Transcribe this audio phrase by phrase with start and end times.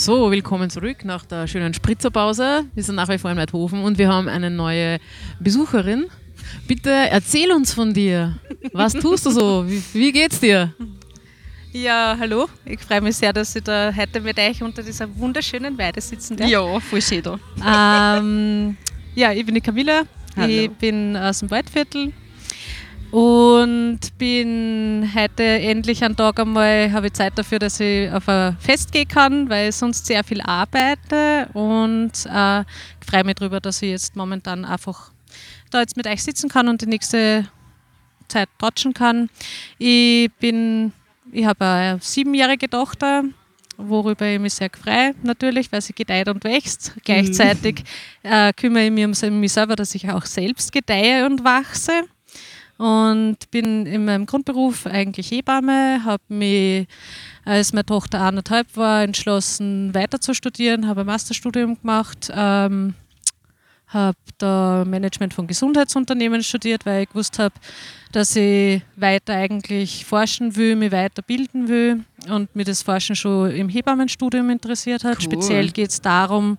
[0.00, 2.64] So, willkommen zurück nach der schönen Spritzerpause.
[2.74, 4.98] Wir sind nach wie vor in Weidhofen und wir haben eine neue
[5.40, 6.06] Besucherin.
[6.66, 8.38] Bitte erzähl uns von dir.
[8.72, 9.66] Was tust du so?
[9.68, 10.72] Wie, wie geht's dir?
[11.72, 12.48] Ja, hallo.
[12.64, 16.34] Ich freue mich sehr, dass ich da heute mit euch unter dieser wunderschönen Weide sitzen
[16.34, 16.48] darf.
[16.48, 17.38] Ja, voll schön da.
[18.18, 18.78] Ähm,
[19.14, 20.04] ja, ich bin die Camilla.
[20.34, 20.48] Hallo.
[20.48, 22.14] Ich bin aus dem Waldviertel
[23.10, 28.56] und bin heute endlich einen Tag einmal, habe ich Zeit dafür, dass ich auf ein
[28.58, 32.64] Fest gehen kann, weil ich sonst sehr viel arbeite und äh,
[33.04, 35.10] freue mich darüber, dass ich jetzt momentan einfach
[35.70, 37.48] da jetzt mit euch sitzen kann und die nächste
[38.28, 39.28] Zeit tratschen kann.
[39.78, 40.92] Ich bin,
[41.32, 43.24] ich habe eine siebenjährige Tochter,
[43.76, 46.94] worüber ich mich sehr freue, natürlich, weil sie gedeiht und wächst.
[47.04, 47.82] Gleichzeitig
[48.22, 52.04] äh, kümmere ich mich um mich selber, dass ich auch selbst gedeihe und wachse
[52.80, 56.86] und bin in meinem Grundberuf eigentlich Hebamme, habe mich,
[57.44, 62.94] als meine Tochter anderthalb war, entschlossen weiter zu studieren, habe ein Masterstudium gemacht, ähm,
[63.88, 67.54] habe da Management von Gesundheitsunternehmen studiert, weil ich gewusst habe,
[68.12, 73.68] dass ich weiter eigentlich forschen will, mich weiterbilden will und mir das Forschen schon im
[73.68, 75.18] Hebammenstudium interessiert hat.
[75.18, 75.24] Cool.
[75.24, 76.56] Speziell geht es darum,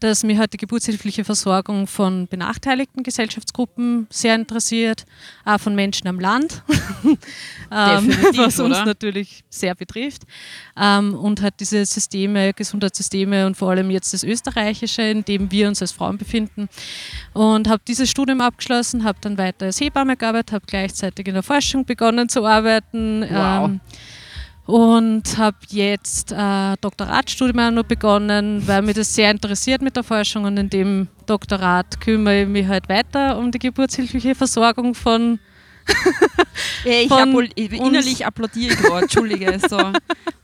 [0.00, 5.04] dass mich halt die geburtshilfliche Versorgung von benachteiligten Gesellschaftsgruppen sehr interessiert,
[5.44, 6.62] auch von Menschen am Land,
[7.04, 8.84] ähm, was uns oder?
[8.84, 10.22] natürlich sehr betrifft.
[10.78, 15.68] Ähm, und halt diese Systeme, Gesundheitssysteme und vor allem jetzt das österreichische, in dem wir
[15.68, 16.68] uns als Frauen befinden.
[17.32, 21.42] Und habe dieses Studium abgeschlossen, habe dann weiter als Hebamme gearbeitet, habe gleichzeitig in der
[21.42, 23.22] Forschung begonnen zu arbeiten.
[23.22, 23.70] Wow.
[23.70, 23.80] Ähm,
[24.66, 30.02] und habe jetzt äh, Doktoratstudium auch noch begonnen, weil mich das sehr interessiert mit der
[30.02, 35.38] Forschung und in dem Doktorat kümmere ich mich halt weiter um die geburtshilfliche Versorgung von
[36.84, 37.10] ich
[37.72, 39.58] innerlich applaudiere ich gerade, Entschuldige.
[39.68, 39.78] So.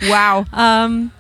[0.05, 0.45] Wow.
[0.59, 1.11] Ähm,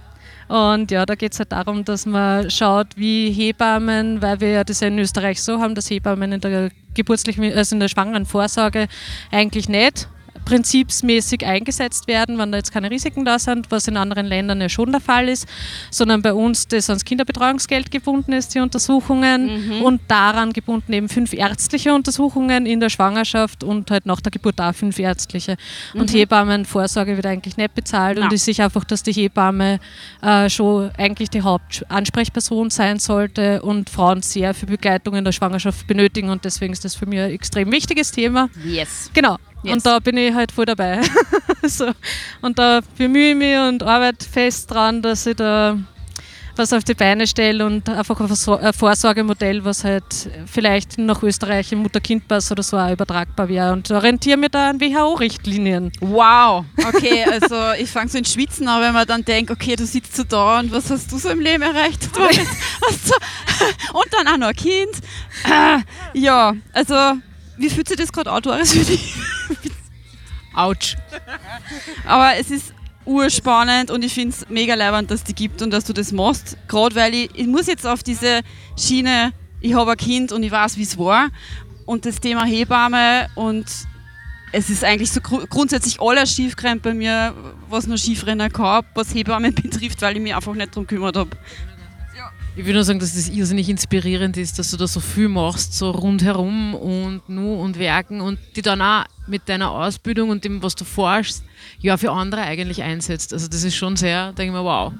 [0.48, 4.64] und ja, da geht es halt darum, dass man schaut, wie Hebammen, weil wir ja
[4.64, 8.26] das ja in Österreich so haben, dass Hebammen in der geburtlichen, also in der schwangeren
[8.26, 8.88] Vorsorge
[9.30, 10.08] eigentlich nicht
[10.44, 14.68] prinzipsmäßig eingesetzt werden, wenn da jetzt keine Risiken da sind, was in anderen Ländern ja
[14.68, 15.46] schon der Fall ist,
[15.90, 21.32] sondern bei uns das ans Kinderbetreuungsgeld gebunden ist, die Untersuchungen und daran gebunden eben fünf
[21.32, 25.56] ärztliche Untersuchungen in der Schwangerschaft und halt nach der Geburt auch fünf ärztliche.
[25.94, 28.26] Und Hebammenvorsorge wird eigentlich nicht bezahlt Na.
[28.26, 29.78] und ist sich einfach, dass die Hebamme
[30.22, 35.86] äh, schon eigentlich die Hauptansprechperson sein sollte und Frauen sehr viel Begleitung in der Schwangerschaft
[35.86, 38.48] benötigen und deswegen ist das für mich ein extrem wichtiges Thema.
[38.64, 39.10] Yes.
[39.14, 39.38] Genau.
[39.62, 39.74] Yes.
[39.74, 41.00] Und da bin ich halt voll dabei.
[41.62, 41.90] so.
[42.40, 45.78] Und da bemühe ich mich und arbeite fest dran, dass ich da
[46.54, 50.04] was auf die Beine stelle und einfach ein Versor- ein Vorsorgemodell, was halt
[50.46, 53.72] vielleicht nach Österreich im Mutter-Kind-Pass oder so auch übertragbar wäre.
[53.72, 55.92] Und orientiere mich da an WHO-Richtlinien.
[56.00, 56.64] Wow.
[56.86, 60.14] Okay, also ich fange so in Schwitzen an, wenn man dann denkt, okay, du sitzt
[60.14, 62.14] so da und was hast du so im Leben erreicht?
[62.14, 63.14] Du hast, hast so,
[63.94, 64.90] und dann auch noch ein Kind.
[65.50, 65.80] Ah,
[66.12, 66.94] ja, also
[67.56, 69.14] wie fühlt sich das gerade an, Doris, für dich?
[70.54, 70.96] Autsch.
[72.06, 72.74] Aber es ist
[73.04, 76.56] urspannend und ich finde es mega leibend, dass die gibt und dass du das machst.
[76.68, 78.42] Gerade weil ich, ich muss jetzt auf diese
[78.76, 81.30] Schiene, ich habe ein Kind und ich weiß, wie es war.
[81.84, 83.66] Und das Thema Hebamme und
[84.52, 87.34] es ist eigentlich so gru grundsätzlich alles schiefgerannt bei mir,
[87.68, 91.30] was nur schiefrennen kann, was Hebammen betrifft, weil ich mich einfach nicht darum gekümmert habe.
[92.54, 95.72] Ich würde nur sagen, dass das irrsinnig inspirierend ist, dass du da so viel machst,
[95.72, 100.62] so rundherum und nu und werken und die dann auch mit deiner Ausbildung und dem,
[100.62, 101.42] was du forschst,
[101.80, 103.32] ja für andere eigentlich einsetzt.
[103.32, 104.92] Also das ist schon sehr, denke ich mir, wow.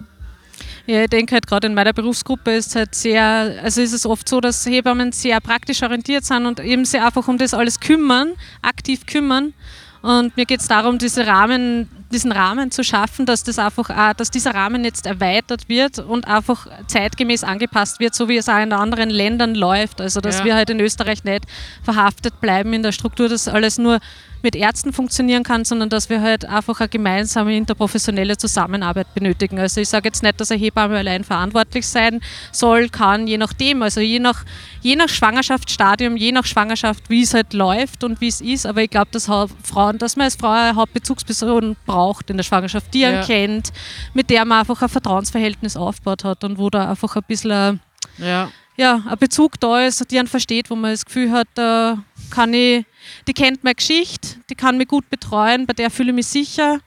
[0.87, 4.27] Ja, ich denke halt gerade in meiner Berufsgruppe ist halt sehr, also ist es oft
[4.27, 8.33] so, dass Hebammen sehr praktisch orientiert sind und eben sich einfach um das alles kümmern,
[8.63, 9.53] aktiv kümmern.
[10.01, 14.13] Und mir geht es darum, diese Rahmen, diesen Rahmen zu schaffen, dass das einfach auch,
[14.13, 18.63] dass dieser Rahmen jetzt erweitert wird und einfach zeitgemäß angepasst wird, so wie es auch
[18.63, 20.01] in anderen Ländern läuft.
[20.01, 20.45] Also dass Ja.
[20.45, 21.45] wir halt in Österreich nicht
[21.83, 23.99] verhaftet bleiben in der Struktur, dass alles nur
[24.43, 29.59] mit Ärzten funktionieren kann, sondern dass wir halt einfach eine gemeinsame interprofessionelle Zusammenarbeit benötigen.
[29.59, 32.21] Also ich sage jetzt nicht, dass eine Hebamme allein verantwortlich sein
[32.51, 34.45] soll, kann, je nachdem, also je nach,
[34.81, 38.67] je nach Schwangerschaftsstadium, je nach Schwangerschaft, wie es halt läuft und wie es ist.
[38.67, 42.93] Aber ich glaube, dass Frauen, dass man als Frau eine Hauptbezugsperson braucht in der Schwangerschaft,
[42.95, 43.25] die einen Ja.
[43.25, 43.73] kennt,
[44.15, 47.81] mit der man einfach ein Vertrauensverhältnis aufgebaut hat und wo da einfach ein bisschen ein
[48.19, 48.51] Ja.
[48.77, 51.99] ja, ein Bezug da ist, die einen versteht, wo man das Gefühl hat, da
[52.31, 52.85] kann ich,
[53.27, 56.81] die kennt meine Geschichte, die kann mich gut betreuen, bei der fühle ich mich sicher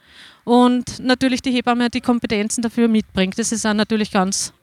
[0.43, 3.37] und natürlich die Hebamme die Kompetenzen dafür mitbringt.
[3.37, 4.53] Das ist auch natürlich ganz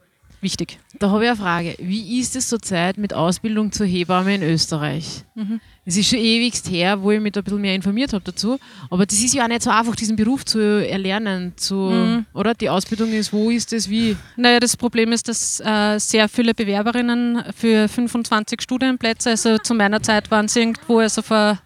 [0.41, 0.79] wichtig.
[0.99, 1.77] Da habe ich eine Frage.
[1.79, 5.25] Wie ist es zurzeit mit Ausbildung zur Hebamme in Österreich?
[5.35, 5.61] Mhm.
[5.85, 8.59] Es ist schon ewigst her, wo ich mich da ein bisschen mehr informiert habe dazu.
[8.89, 12.27] Aber das ist ja auch nicht so einfach, diesen Beruf zu erlernen, zu, Mhm.
[12.35, 12.55] oder?
[12.55, 14.17] Die Ausbildung ist, wo ist das, wie?
[14.37, 20.01] Naja, das Problem ist, dass äh, sehr viele Bewerberinnen für 25 Studienplätze, also zu meiner
[20.03, 21.59] Zeit waren es irgendwo, also vor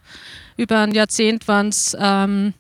[0.57, 2.55] über ein Jahrzehnt waren es ähm,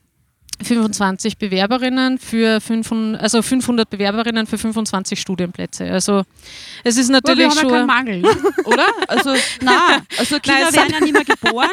[0.62, 5.84] 25 Bewerberinnen für 500, also 500 Bewerberinnen für 25 Studienplätze.
[5.90, 6.22] Also
[6.84, 7.86] es ist Aber wir natürlich haben ja keinen schon...
[7.86, 8.24] Mangel,
[8.64, 8.86] oder?
[9.08, 11.70] Also, nein, also Kinder Nein, werden ja nicht mehr geboren.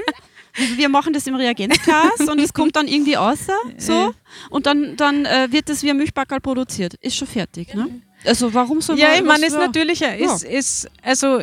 [0.55, 4.13] Wir- Wir machen das im Reagenzglas und es kommt dann irgendwie außer, so.
[4.51, 6.93] Und dann, dann äh, wird das wie ein Milchbackerl produziert.
[7.01, 7.87] Ist schon fertig, ne?
[8.25, 11.39] Also warum soll Ja, man ich meine, ist natürlich, ist, ist, also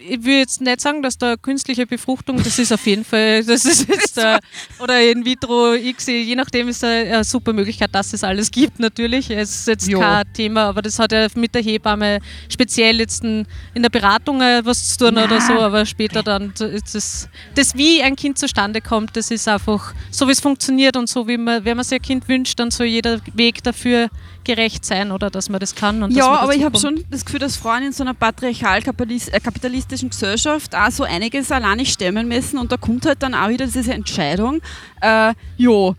[0.00, 3.64] ich, will jetzt nicht sagen, dass da künstliche Befruchtung, das ist auf jeden Fall, das
[3.64, 4.38] ist jetzt, äh,
[4.78, 8.78] oder in vitro, X, je nachdem ist eine, eine super Möglichkeit, dass es alles gibt
[8.78, 9.30] natürlich.
[9.30, 9.98] Es ist jetzt Ja.
[9.98, 14.62] kein Thema, aber das hat ja mit der Hebamme speziell jetzt in, der Beratung äh,
[14.64, 18.80] was zu tun oder so, aber später dann ist das, das, wie ein Kind zustande
[18.80, 21.98] kommt, das ist einfach so, wie es funktioniert und so, wie man, wenn man sich
[21.98, 24.08] ein Kind wünscht, dann soll jeder Weg dafür
[24.44, 26.10] gerecht sein oder dass man das kann.
[26.10, 30.90] Ja, aber ich habe schon das Gefühl, dass Frauen in so einer patriarchal-kapitalistischen Gesellschaft auch
[30.90, 34.60] so einiges alleine stemmen müssen und da kommt halt dann auch wieder diese Entscheidung,
[35.00, 35.94] äh, ja,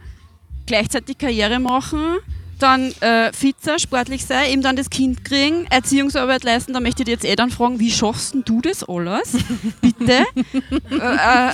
[0.65, 2.17] gleichzeitig Karriere machen,
[2.61, 7.03] dann äh, fit sein, sportlich sein, eben dann das Kind kriegen, Erziehungsarbeit leisten, da möchte
[7.03, 9.38] ich jetzt eh dann fragen, wie schaffst du das alles?
[9.81, 10.25] Bitte?
[10.91, 11.51] äh, äh,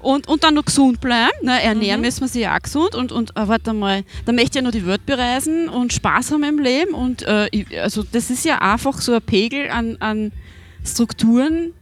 [0.00, 1.62] und, und dann noch gesund bleiben, ne?
[1.62, 4.56] ernähren müssen wir sich ja auch gesund und, und äh, warte mal, dann möchte ich
[4.56, 8.30] ja noch die Welt bereisen und Spaß haben im Leben und äh, ich, also das
[8.30, 10.32] ist ja einfach so ein Pegel an, an
[10.92, 11.72] Strukturen,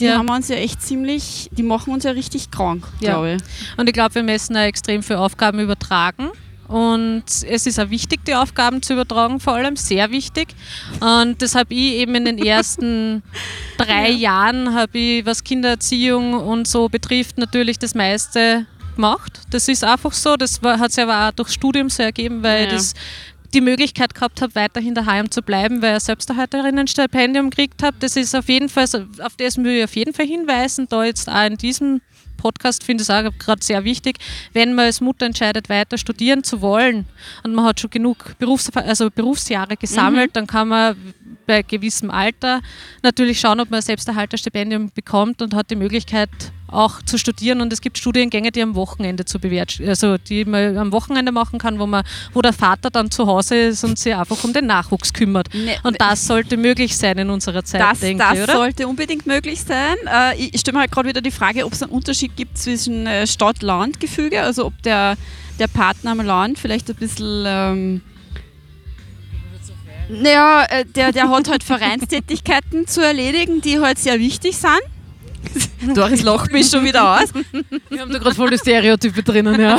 [0.00, 0.18] die Ja.
[0.18, 3.12] haben uns ja echt ziemlich, die machen uns ja richtig krank, Ja.
[3.12, 3.42] glaube ich.
[3.78, 6.28] Und ich glaube, wir müssen auch extrem viele Aufgaben übertragen.
[6.68, 10.48] Und es ist auch wichtig, die Aufgaben zu übertragen, vor allem sehr wichtig.
[11.00, 13.22] Und das habe ich eben in den ersten
[13.78, 18.66] drei Jahren, habe ich, was Kindererziehung und so betrifft, natürlich das meiste
[18.96, 19.40] gemacht.
[19.50, 20.36] Das ist einfach so.
[20.36, 22.70] Das hat sich aber auch durch Studium so ergeben, weil Ja.
[22.72, 22.92] das
[23.54, 27.96] die Möglichkeit gehabt habe, weiterhin daheim zu bleiben, weil ich ein Selbsterhalterinnenstipendium gekriegt habe.
[28.00, 31.04] Das ist auf jeden Fall, so- auf das will ich auf jeden Fall hinweisen, da
[31.04, 32.00] jetzt auch in diesem
[32.36, 34.18] Podcast finde ich es auch gerade sehr wichtig,
[34.52, 37.04] wenn man als Mutter entscheidet, weiter studieren zu wollen
[37.42, 40.96] und man hat schon genug Berufs also Berufsjahre gesammelt, dann kann man
[41.46, 42.60] bei gewissem Alter
[43.02, 46.28] natürlich schauen, ob man ein Selbsterhalterstipendium bekommt und hat die Möglichkeit
[46.70, 50.76] auch zu studieren und es gibt Studiengänge, die am Wochenende zu bewährt, also die man
[50.76, 52.04] am Wochenende machen kann, wo man,
[52.34, 55.48] wo der Vater dann zu Hause ist und sich einfach um den Nachwuchs kümmert.
[55.54, 58.52] Ne- Und das sollte möglich sein in unserer Zeit, Das, denke das ich, oder?
[58.52, 59.96] sollte unbedingt möglich sein.
[60.06, 63.06] Äh, ich stelle mir halt gerade wieder die Frage, ob es einen Unterschied gibt zwischen
[63.06, 65.16] äh, Stadt-Land-Gefüge, also ob der,
[65.58, 67.44] der Partner am Land vielleicht ein bisschen.
[67.46, 68.00] Ähm,
[70.10, 74.80] naja, äh, der, der hat halt Vereinstätigkeiten zu erledigen, die halt sehr wichtig sind.
[75.94, 77.32] Doris lacht mich schon wieder aus.
[77.90, 79.76] Wir haben da gerade voll die Stereotype drinnen, ja.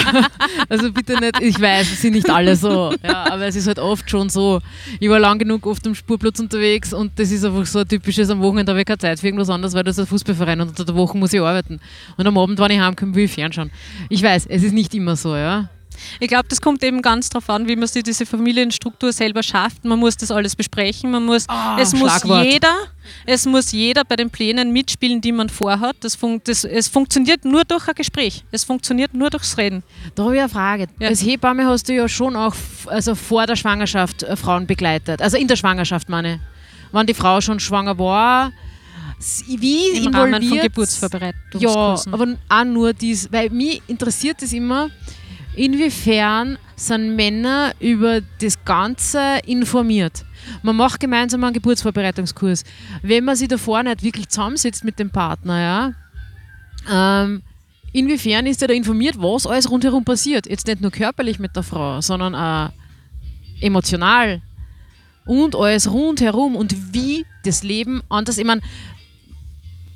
[0.67, 3.79] Also bitte nicht, ich weiß, es sind nicht alle so, ja, aber es ist halt
[3.79, 4.61] oft schon so.
[4.99, 8.29] Ich war lang genug oft am Spurplatz unterwegs und das ist einfach so ein typisches,
[8.29, 10.69] am Wochenende habe ich keine Zeit für irgendwas anderes, weil das ist ein Fußballverein und
[10.69, 11.79] unter der Woche muss ich arbeiten.
[12.17, 13.71] Und am Abend, wenn ich heimkomme, will ich fernschauen.
[14.09, 15.69] Ich weiß, es ist nicht immer so, ja.
[16.19, 19.85] Ich glaube, das kommt eben ganz darauf an, wie man sich diese Familienstruktur selber schafft.
[19.85, 21.11] Man muss das alles besprechen.
[21.11, 21.45] Man muss,
[21.79, 22.75] es muss jeder,
[23.25, 25.95] es muss jeder bei den Plänen mitspielen, die man vorhat.
[26.01, 28.43] Das fun das, es funktioniert nur durch ein Gespräch.
[28.51, 29.83] Es funktioniert nur durchs Reden.
[30.15, 30.87] Da habe ich eine Frage.
[30.99, 31.09] Ja.
[31.09, 32.55] Als Hebamme hast du ja schon auch
[32.85, 35.21] also vor der Schwangerschaft äh, Frauen begleitet.
[35.21, 36.39] Also in der Schwangerschaft, meine ich.
[36.91, 38.51] Wenn die Frau schon schwanger war,
[39.47, 42.11] wie Im Rahmen von involviert- Geburtsvorbereitungskursen.
[42.11, 44.89] Ja, aber auch nur dies, weil mich interessiert es immer,
[45.59, 50.23] inwiefern sind Männer über das Ganze informiert.
[50.63, 52.63] Man macht gemeinsam einen Geburtsvorbereitungskurs.
[53.01, 55.93] Wenn man sich davor nicht wirklich zusammensetzt mit dem Partner, ja,
[57.23, 57.41] ähm,
[57.91, 60.49] inwiefern ist er da informiert, was alles rundherum passiert?
[60.49, 62.71] Jetzt nicht nur körperlich mit der Frau, sondern auch
[63.59, 64.41] emotional
[65.25, 68.61] und alles rundherum und wie das Leben anders, ich meine,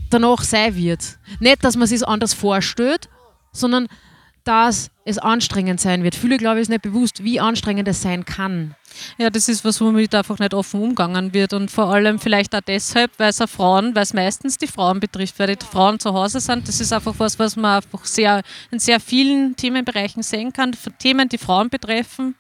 [0.09, 1.17] danach sein wird.
[1.39, 3.07] Nicht, dass man sich anders vorstellt,
[3.53, 3.87] sondern
[4.43, 6.15] dass es anstrengend sein wird.
[6.15, 8.75] Viele, glaube ich, ist nicht bewusst, wie anstrengend es sein kann.
[9.17, 11.53] Ja, das ist was, womit einfach nicht offen umgegangen wird.
[11.53, 15.39] Und vor allem vielleicht auch deshalb, weil es Frauen, weil es meistens die Frauen betrifft,
[15.39, 16.67] weil die Frauen zu Hause sind.
[16.67, 20.75] Das ist einfach was, was man einfach sehr, in sehr vielen Themenbereichen sehen kann.
[20.99, 22.35] Themen, die Frauen betreffen.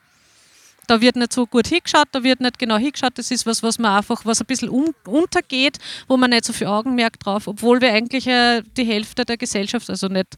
[0.87, 3.13] Da wird nicht so gut hingeschaut, da wird nicht genau hingeschaut.
[3.15, 6.53] Das ist was, was man einfach, was ein bisschen um, untergeht, wo man nicht so
[6.53, 10.35] viel Augenmerk drauf, obwohl wir eigentlich äh, die Hälfte der Gesellschaft, also nicht,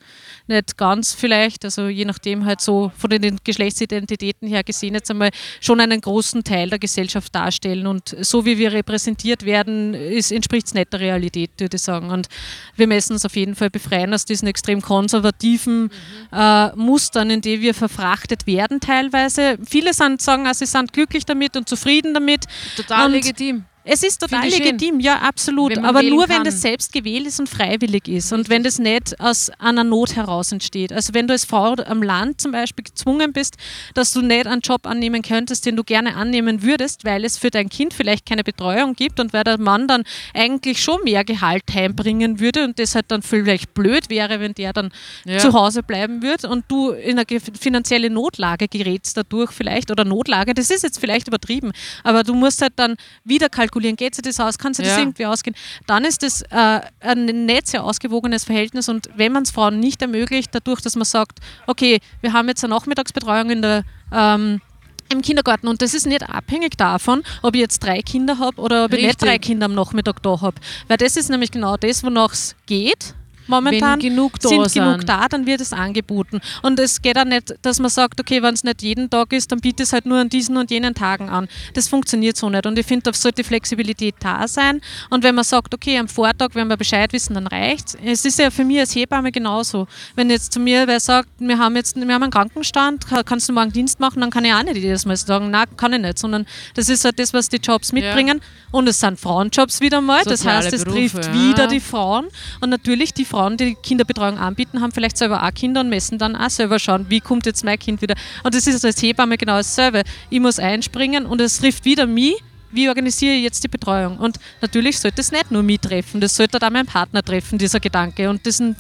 [0.48, 5.32] nicht ganz vielleicht, also je nachdem halt so von den Geschlechtsidentitäten her gesehen jetzt einmal
[5.62, 7.88] schon einen großen Teil der Gesellschaft darstellen.
[7.88, 12.10] Und so wie wir repräsentiert werden, entspricht es nicht der Realität, würde ich sagen.
[12.10, 12.28] Und
[12.75, 15.90] wir müssen uns auf jeden Fall befreien aus diesen extrem konservativen mhm.
[16.32, 19.58] äh, Mustern, in die wir verfrachtet werden teilweise.
[19.66, 22.46] Viele sind, sagen, also sie sind glücklich damit und zufrieden damit.
[22.75, 23.65] Total und legitim.
[23.88, 25.77] Es ist total legitim, ja, absolut.
[25.77, 29.51] Aber nur wenn das selbst gewählt ist und freiwillig ist und wenn das nicht aus
[29.60, 30.92] einer Not heraus entsteht.
[30.92, 33.58] Also wenn du als Frau am Land zum Beispiel gezwungen bist,
[33.94, 37.51] dass du nicht einen Job annehmen könntest, den du gerne annehmen würdest, weil es für
[37.51, 41.63] dein Kind vielleicht keine Betreuung gibt und weil der Mann dann eigentlich schon mehr Gehalt
[41.72, 44.92] heimbringen würde und das halt dann vielleicht blöd wäre, wenn der dann
[45.25, 45.38] ja.
[45.38, 50.56] zu Hause bleiben würde und du in eine finanzielle Notlage gerätst dadurch vielleicht oder Notlage,
[50.56, 51.72] das ist jetzt vielleicht übertrieben,
[52.04, 54.98] aber du musst halt dann wieder kalkulieren, kalkulieren, geht sich das aus, kann sich das
[54.98, 55.55] irgendwie ausgehen,
[55.88, 60.01] dann ist das äh, ein nicht sehr ausgewogenes Verhältnis und wenn man es Frauen nicht
[60.01, 64.62] ermöglicht, dadurch, dass man sagt, okay, wir haben jetzt eine Nachmittagsbetreuung in der ähm,
[65.10, 68.86] im Kindergarten und das ist nicht abhängig davon, ob ich jetzt drei Kinder habe oder
[68.86, 69.00] ob Richtig.
[69.00, 70.55] ich nicht drei Kinder am Nachmittag da habe.
[70.88, 73.13] Weil das ist nämlich genau das, wonach es geht
[73.48, 76.42] momentan genug sind, sind genug da, dann wird es angeboten.
[76.62, 79.52] Und es geht auch nicht, dass man sagt, okay, wenn es nicht jeden Tag ist,
[79.52, 81.48] dann biete es halt nur an diesen und jenen Tagen an.
[81.74, 82.66] Das funktioniert so nicht.
[82.66, 84.82] Und ich finde, da sollte Flexibilität da sein.
[85.10, 88.25] Und wenn man sagt, okay, am Vortag, wenn wir Bescheid wissen, dann reicht es.
[88.25, 89.88] ist ja für mich als Hebamme genauso.
[90.16, 93.54] Wenn jetzt zu mir wer sagt, wir haben jetzt wir haben einen Krankenstand, kannst du
[93.54, 96.20] morgen Dienst machen, dann kann ich auch nicht jedes Mal sagen, nein, kann ich nicht,
[96.20, 98.40] sondern das ist halt das, was die Jobs mitbringen.
[98.40, 98.44] Ja.
[98.72, 100.24] Und es sind Frauenjobs wieder mal.
[100.24, 101.34] Soziale das heißt, es Berufe, trifft ja.
[101.34, 102.28] wieder die Frauen.
[102.60, 106.36] Und natürlich die Frauen, die Kinderbetreuung anbieten, haben vielleicht selber auch Kinder und messen dann
[106.36, 108.15] auch selber schauen, wie kommt jetzt mein Kind wieder.
[108.44, 110.04] Und das ist als Hebamme genau dasselbe.
[110.30, 112.36] Ich muss einspringen und es trifft wieder mich,
[112.72, 114.18] wie organisiere ich jetzt die Betreuung?
[114.18, 117.80] Und natürlich sollte es nicht nur mich treffen, das sollte auch mein Partner treffen, dieser
[117.80, 118.30] Gedanke.
[118.30, 118.75] Und diesen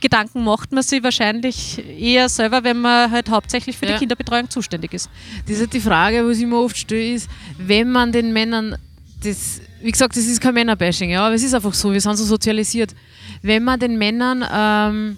[0.00, 3.92] Gedanken macht man sich wahrscheinlich eher selber, wenn man halt hauptsächlich für ja.
[3.92, 5.10] die Kinderbetreuung zuständig ist.
[5.46, 8.76] Das ist halt die Frage, was ich mir oft stelle, ist, wenn man den Männern
[9.22, 12.16] das, wie gesagt, das ist kein Männerbashing, ja, aber es ist einfach so, wir sind
[12.16, 12.94] so sozialisiert
[13.42, 15.16] wenn man den Männern ähm,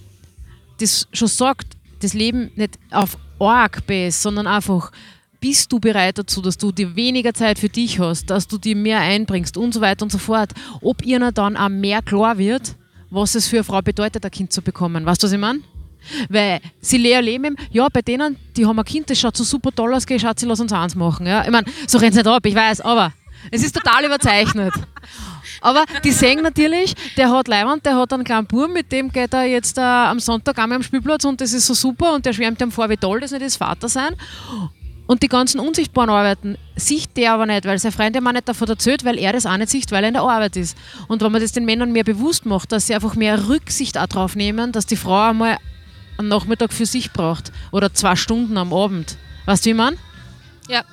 [0.78, 4.92] das schon sagt, das Leben nicht auf arg bist, sondern einfach,
[5.40, 8.76] bist du bereit dazu, dass du dir weniger Zeit für dich hast, dass du dir
[8.76, 12.76] mehr einbringst und so weiter und so fort, ob ihnen dann auch mehr klar wird,
[13.10, 15.04] was es für eine Frau bedeutet, ein Kind zu bekommen.
[15.04, 15.60] Weißt du, was ich meine?
[16.28, 19.94] Weil sie erleben, ja, bei denen, die haben ein Kind, das schaut so super toll
[19.94, 21.26] aus, Schatzi, lass uns eins machen.
[21.26, 21.44] Ja?
[21.44, 23.12] Ich meine, so rennt es nicht ab, ich weiß, aber
[23.50, 24.72] es ist total überzeichnet.
[25.60, 29.32] Aber die sehen natürlich, der hat Leihwand, der hat einen kleinen Buben, mit dem geht
[29.32, 32.32] er jetzt äh, am Sonntag einmal am Spielplatz und das ist so super und der
[32.32, 34.16] schwärmt ihm vor, wie toll das nicht ist, Vater sein.
[35.06, 38.48] Und die ganzen unsichtbaren Arbeiten sieht der aber nicht, weil sein Freund ihm auch nicht
[38.48, 40.76] davon erzählt, weil er das auch nicht sieht, weil er in der Arbeit ist.
[41.08, 44.06] Und wenn man das den Männern mehr bewusst macht, dass sie einfach mehr Rücksicht auch
[44.06, 45.58] drauf nehmen, dass die Frau einmal
[46.18, 49.16] am Nachmittag für sich braucht oder zwei Stunden am Abend.
[49.44, 49.96] Weißt du, wie meine?
[50.68, 50.84] Ja,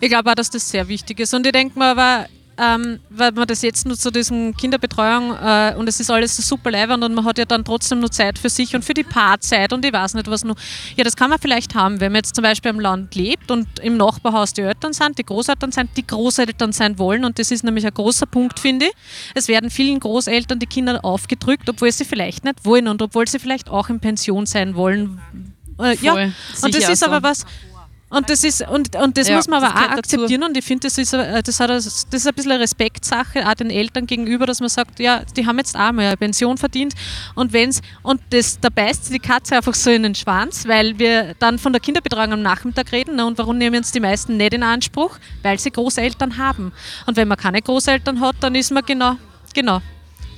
[0.00, 1.34] ich glaube auch, dass das sehr wichtig ist.
[1.34, 2.26] Und ich denke mir aber,
[2.58, 6.42] ähm, weil man das jetzt nur zu diesem Kinderbetreuung äh, und es ist alles so
[6.42, 9.02] super leibend und man hat ja dann trotzdem nur Zeit für sich und für die
[9.02, 10.56] Paarzeit und ich weiß nicht was nur.
[10.96, 13.66] Ja, das kann man vielleicht haben, wenn man jetzt zum Beispiel im Land lebt und
[13.80, 17.62] im Nachbarhaus die Eltern sind, die Großeltern sind, die Großeltern sein wollen und das ist
[17.62, 18.92] nämlich ein großer Punkt, finde ich.
[19.34, 23.38] Es werden vielen Großeltern die Kinder aufgedrückt, obwohl sie vielleicht nicht wollen und obwohl sie
[23.38, 25.20] vielleicht auch in Pension sein wollen.
[25.78, 27.06] Äh, ja, und das ist so.
[27.06, 27.44] aber was,
[28.08, 30.50] und das ist, und, und das ja, muss man aber auch akzeptieren dazu.
[30.50, 33.54] und ich finde, das ist, äh, das, hat, das ist ein bisschen eine Respektsache auch
[33.54, 36.94] den Eltern gegenüber, dass man sagt, ja, die haben jetzt auch mal eine Pension verdient
[37.34, 41.34] und wenn's, und das, da beißt die Katze einfach so in den Schwanz, weil wir
[41.40, 44.54] dann von der Kinderbetreuung am Nachmittag reden ne, und warum nehmen uns die meisten nicht
[44.54, 45.18] in Anspruch?
[45.42, 46.72] Weil sie Großeltern haben.
[47.06, 49.16] Und wenn man keine Großeltern hat, dann ist man genau,
[49.52, 49.80] genau,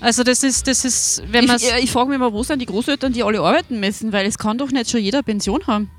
[0.00, 2.66] also das ist, das ist, wenn man Ich, ich frage mich mal, wo sind die
[2.66, 5.90] Großeltern, die alle arbeiten müssen, weil es kann doch nicht schon jeder Pension haben.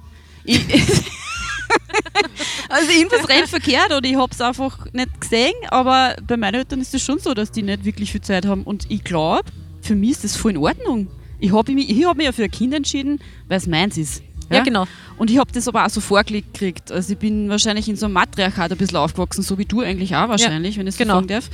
[0.46, 0.62] Ich,
[2.70, 6.82] also irgendwas rennt verkehrt oder ich habe es einfach nicht gesehen, aber bei meinen Eltern
[6.82, 9.50] ist es schon so, dass die nicht wirklich viel Zeit haben und ich glaube,
[9.82, 11.08] für mich ist das voll in Ordnung.
[11.40, 14.22] Ich habe mich, hab mich ja für ein Kind entschieden, weil es meins ist.
[14.50, 14.86] Ja, ja genau.
[15.18, 16.92] Und ich habe das aber auch so vorgelegt gekriegt.
[16.92, 20.16] Also ich bin wahrscheinlich in so einem Matriarchat ein bisschen aufgewachsen, so wie du eigentlich
[20.16, 21.16] auch wahrscheinlich, ja, wenn ich es genau.
[21.16, 21.50] sagen darf.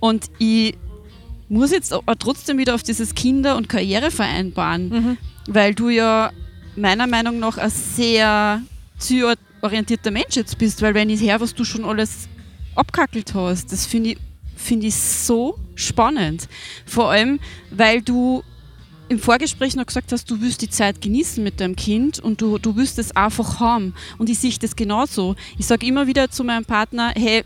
[0.00, 0.74] Und ich
[1.48, 5.16] muss jetzt aber trotzdem wieder auf dieses Kinder- und Karriere vereinbaren, mhm.
[5.48, 6.32] weil du ja
[6.76, 8.62] meiner Meinung nach ein sehr
[9.60, 12.28] zielorientierter Mensch jetzt bist, weil wenn ich her, was du schon alles
[12.74, 14.18] abkackelt hast, das finde ich,
[14.56, 16.48] find ich so spannend.
[16.86, 17.40] Vor allem,
[17.70, 18.42] weil du
[19.08, 22.58] im Vorgespräch noch gesagt hast, du willst die Zeit genießen mit deinem Kind und du,
[22.58, 23.94] du willst es einfach haben.
[24.18, 25.34] Und ich sehe das genauso.
[25.58, 27.42] Ich sage immer wieder zu meinem Partner, hey,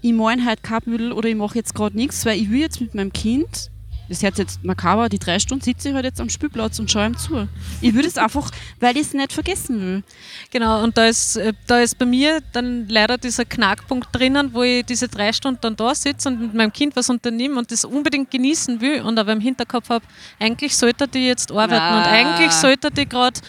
[0.00, 2.94] ich mache halt kein oder ich mache jetzt gerade nichts, weil ich will jetzt mit
[2.94, 3.70] meinem Kind
[4.12, 7.06] das hört jetzt makaber, die drei Stunden sitze ich halt jetzt am Spielplatz und schaue
[7.06, 7.48] ihm zu.
[7.80, 10.02] Ich würde es einfach, weil ich es nicht vergessen will.
[10.50, 14.62] Genau, und da ist, äh, da ist bei mir dann leider dieser Knackpunkt drinnen, wo
[14.62, 17.86] ich diese drei Stunden dann da sitze und mit meinem Kind was unternehme und das
[17.86, 20.04] unbedingt genießen will und aber im Hinterkopf habe,
[20.38, 21.98] eigentlich sollte die jetzt arbeiten ah.
[21.98, 23.40] und eigentlich sollte die gerade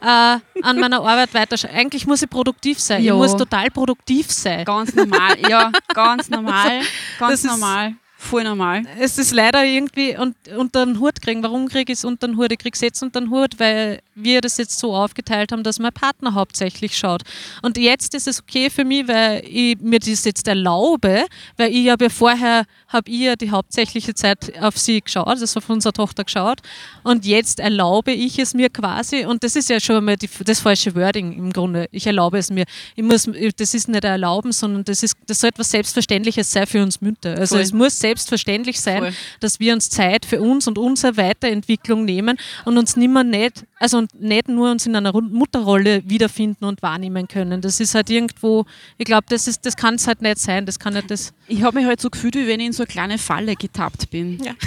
[0.00, 1.74] äh, an meiner Arbeit weiterschauen.
[1.74, 3.02] Eigentlich muss ich produktiv sein.
[3.02, 3.14] Jo.
[3.14, 4.64] Ich muss total produktiv sein.
[4.64, 6.80] Ganz normal, ja, ganz normal,
[7.18, 7.94] ganz normal.
[8.22, 8.84] Voll normal.
[9.00, 11.42] Es ist leider irgendwie und, unter den Hut kriegen.
[11.42, 12.52] Warum kriege ich es unter den Hut?
[12.52, 15.80] Ich kriege es jetzt unter den Hut, weil wir das jetzt so aufgeteilt haben, dass
[15.80, 17.22] mein Partner hauptsächlich schaut.
[17.62, 21.26] Und jetzt ist es okay für mich, weil ich mir das jetzt erlaube,
[21.56, 25.58] weil ich habe ja vorher, habe ich ja die hauptsächliche Zeit auf sie geschaut, also
[25.58, 26.60] auf unsere Tochter geschaut.
[27.02, 30.60] Und jetzt erlaube ich es mir quasi, und das ist ja schon mal die, das
[30.60, 31.88] falsche Wording im Grunde.
[31.92, 32.64] Ich erlaube es mir.
[32.96, 36.82] Ich muss, das ist nicht erlauben, sondern das, ist, das soll etwas Selbstverständliches sein für
[36.82, 37.36] uns Mütter.
[37.38, 37.62] Also Voll.
[37.62, 39.12] es muss selbst selbstverständlich sein, Voll.
[39.40, 44.04] dass wir uns Zeit für uns und unsere Weiterentwicklung nehmen und uns nimmer nicht, also
[44.16, 47.60] nicht nur uns in einer Mutterrolle wiederfinden und wahrnehmen können.
[47.60, 48.64] Das ist halt irgendwo,
[48.96, 50.66] ich glaube, das, das kann es halt nicht sein.
[50.66, 52.84] Das kann nicht das ich habe mich halt so gefühlt, wie wenn ich in so
[52.84, 54.38] eine kleine Falle getappt bin.
[54.42, 54.52] Ja.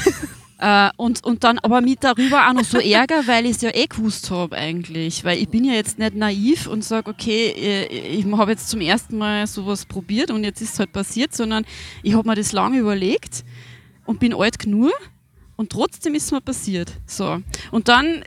[0.58, 3.76] Äh, und, und dann aber mit darüber auch noch so Ärger, weil ich es ja
[3.76, 5.26] eh gewusst habe eigentlich.
[5.26, 8.80] Weil ich bin ja jetzt nicht naiv und sage, okay, ich, ich habe jetzt zum
[8.80, 11.66] ersten Mal sowas probiert und jetzt ist es halt passiert, sondern
[12.04, 13.44] ich habe mir das lange überlegt
[14.06, 14.94] und bin alt genug
[15.58, 16.94] und trotzdem ist es mir passiert.
[17.06, 17.42] So.
[17.72, 18.24] Und dann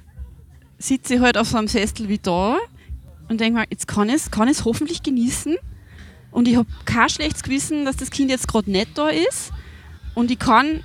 [0.78, 2.56] sitze ich halt auf so einem Sessel wie da
[3.28, 5.56] und denke mir, jetzt kann ich es kann hoffentlich genießen.
[6.30, 9.50] Und ich habe kein schlechtes Gewissen, dass das Kind jetzt gerade nicht da ist.
[10.14, 10.82] Und ich kann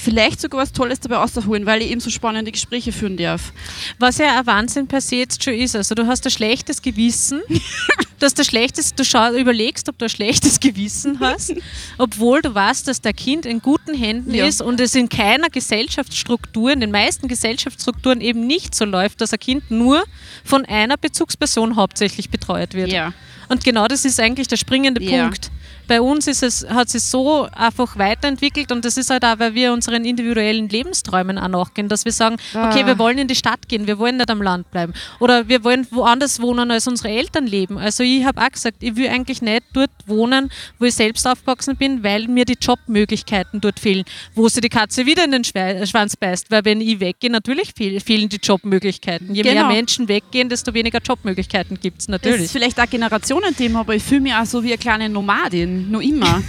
[0.00, 3.52] vielleicht sogar was Tolles dabei rausholen, weil ich eben so spannende Gespräche führen darf.
[3.98, 5.76] Was ja ein Wahnsinn per se jetzt schon ist.
[5.76, 10.06] Also du hast ein schlechtes Gewissen, du hast ein schlechtes, du schau, überlegst, ob du
[10.06, 11.54] ein schlechtes Gewissen hast,
[11.98, 14.46] obwohl du weißt, dass der Kind in guten Händen ja.
[14.46, 19.32] ist und es in keiner Gesellschaftsstruktur, in den meisten Gesellschaftsstrukturen eben nicht so läuft, dass
[19.32, 20.04] ein Kind nur
[20.44, 22.90] von einer Bezugsperson hauptsächlich betreut wird.
[22.90, 23.12] Ja.
[23.48, 25.22] Und genau das ist eigentlich der springende ja.
[25.22, 25.50] Punkt
[25.90, 29.56] bei uns ist es, hat sich so einfach weiterentwickelt und das ist halt auch, weil
[29.56, 32.68] wir unseren individuellen Lebensträumen auch nachgehen, dass wir sagen, ah.
[32.68, 35.64] okay, wir wollen in die Stadt gehen, wir wollen nicht am Land bleiben oder wir
[35.64, 37.76] wollen woanders wohnen, als unsere Eltern leben.
[37.76, 41.74] Also ich habe auch gesagt, ich will eigentlich nicht dort wohnen, wo ich selbst aufgewachsen
[41.74, 44.04] bin, weil mir die Jobmöglichkeiten dort fehlen.
[44.36, 48.28] Wo sie die Katze wieder in den Schwanz beißt, weil wenn ich weggehe, natürlich fehlen
[48.28, 49.34] die Jobmöglichkeiten.
[49.34, 49.66] Je genau.
[49.66, 52.36] mehr Menschen weggehen, desto weniger Jobmöglichkeiten gibt es natürlich.
[52.36, 55.79] Das ist vielleicht auch Generationenthema, aber ich fühle mich auch so wie eine kleine Nomadin
[55.88, 56.42] noch immer.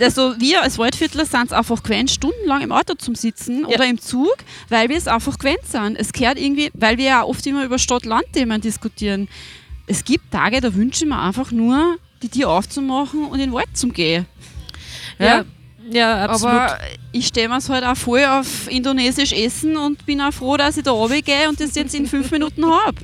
[0.00, 3.68] Also wir als Waldviertler sind es einfach gewöhnt, stundenlang im Auto zum Sitzen ja.
[3.68, 4.36] oder im Zug,
[4.70, 5.96] weil wir es einfach gewöhnt sind.
[5.96, 9.28] Es gehört irgendwie, weil wir ja oft immer über Stadt-Land-Themen diskutieren.
[9.86, 13.52] Es gibt Tage, da wünsche ich mir einfach nur, die Tür aufzumachen und in den
[13.52, 14.24] Wald zu gehen.
[15.18, 15.44] Ja, ja,
[15.90, 16.54] ja absolut.
[16.54, 16.78] Aber
[17.12, 20.78] ich stelle mir es halt auch voll auf indonesisch Essen und bin auch froh, dass
[20.78, 22.96] ich da runtergehe und das jetzt in fünf Minuten habe.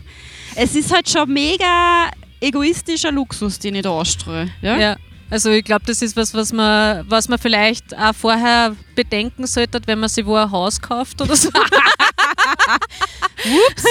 [0.56, 4.48] Es ist halt schon mega egoistischer Luxus, den ich da ausstreue.
[4.62, 4.76] Ja?
[4.78, 4.96] ja.
[5.31, 9.81] Also ich glaube, das ist was, was man, was man vielleicht auch vorher bedenken sollte,
[9.87, 11.49] wenn man sich wo ein Haus kauft oder so.
[13.69, 13.85] Ups,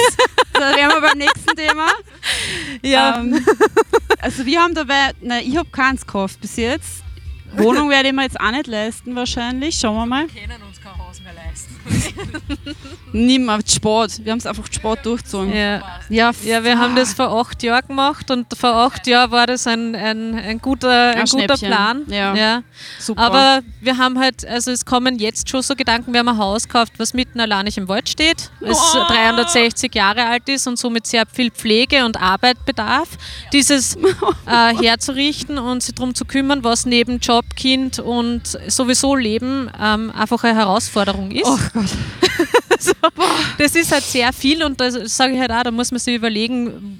[0.52, 1.88] da wären wir beim nächsten Thema.
[2.82, 3.20] Ja.
[3.20, 3.44] Ähm,
[4.20, 7.02] also wir haben dabei, nein, ich habe keins gekauft bis jetzt.
[7.52, 9.76] Wohnung werde ich mir jetzt auch nicht leisten wahrscheinlich.
[9.78, 10.26] Schauen wir mal.
[10.32, 10.69] Wir können uns
[11.32, 11.76] mehr leisten.
[13.12, 14.24] Nimmer, Sport.
[14.24, 15.54] Wir haben es einfach Sport durchgezogen.
[15.54, 16.78] Ja, ja, ja wir ah.
[16.78, 20.58] haben das vor acht Jahren gemacht und vor acht Jahren war das ein, ein, ein
[20.60, 22.04] guter, ein, ein guter Plan.
[22.08, 22.34] Ja.
[22.34, 22.62] ja.
[22.98, 23.20] Super.
[23.20, 26.64] Aber wir haben halt, also es kommen jetzt schon so Gedanken, wir haben ein Haus
[26.64, 29.04] gekauft, was mitten allein nicht im Wald steht, es oh.
[29.06, 33.08] 360 Jahre alt ist und somit sehr viel Pflege und Arbeit bedarf,
[33.52, 33.96] dieses
[34.46, 40.10] äh, herzurichten und sich darum zu kümmern, was neben Job, Kind und sowieso Leben ähm,
[40.12, 41.44] einfach eine Herausforderung ist.
[41.44, 41.88] Oh Gott.
[42.78, 42.92] so,
[43.58, 46.14] das ist halt sehr viel und da sage ich halt auch, da muss man sich
[46.14, 46.98] überlegen,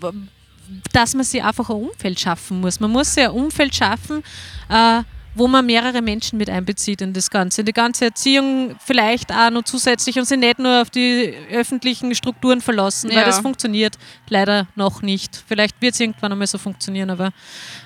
[0.92, 2.80] dass man sich einfach ein Umfeld schaffen muss.
[2.80, 4.22] Man muss sich ein Umfeld schaffen,
[4.68, 5.02] äh,
[5.34, 7.62] wo man mehrere Menschen mit einbezieht in das Ganze.
[7.62, 12.60] Die ganze Erziehung vielleicht auch noch zusätzlich und sich nicht nur auf die öffentlichen Strukturen
[12.60, 13.18] verlassen, ja.
[13.18, 13.96] weil das funktioniert
[14.28, 15.42] leider noch nicht.
[15.46, 17.30] Vielleicht wird es irgendwann einmal so funktionieren, aber.